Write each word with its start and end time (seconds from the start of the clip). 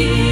give. 0.00 0.29